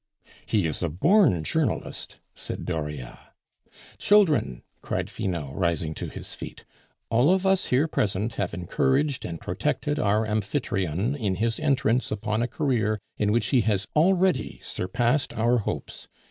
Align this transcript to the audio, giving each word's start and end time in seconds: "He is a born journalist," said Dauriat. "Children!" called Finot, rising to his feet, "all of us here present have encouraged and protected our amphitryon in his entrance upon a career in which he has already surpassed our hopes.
"He 0.47 0.65
is 0.65 0.81
a 0.81 0.89
born 0.89 1.43
journalist," 1.43 2.17
said 2.33 2.65
Dauriat. 2.65 3.19
"Children!" 3.99 4.63
called 4.81 5.11
Finot, 5.11 5.53
rising 5.53 5.93
to 5.93 6.07
his 6.07 6.33
feet, 6.33 6.65
"all 7.11 7.29
of 7.29 7.45
us 7.45 7.65
here 7.65 7.87
present 7.87 8.33
have 8.33 8.55
encouraged 8.55 9.25
and 9.25 9.39
protected 9.39 9.99
our 9.99 10.25
amphitryon 10.25 11.13
in 11.15 11.35
his 11.35 11.59
entrance 11.59 12.09
upon 12.09 12.41
a 12.41 12.47
career 12.47 12.99
in 13.19 13.31
which 13.31 13.45
he 13.49 13.61
has 13.61 13.85
already 13.95 14.59
surpassed 14.63 15.33
our 15.37 15.59
hopes. 15.59 16.07